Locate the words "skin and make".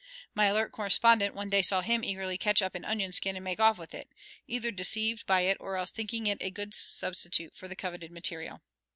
3.13-3.59